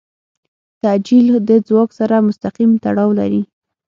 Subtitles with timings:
[0.81, 3.41] تعجیل د ځواک سره مستقیم تړاو لري.